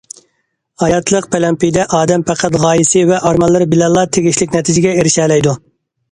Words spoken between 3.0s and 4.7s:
ۋە ئارمانلىرى بىلەنلا تېگىشلىك